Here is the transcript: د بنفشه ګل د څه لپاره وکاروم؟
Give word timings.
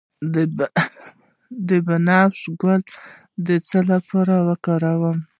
د 1.67 1.69
بنفشه 1.85 2.49
ګل 2.61 2.81
د 3.45 3.47
څه 3.67 3.79
لپاره 3.91 4.33
وکاروم؟ 4.47 5.17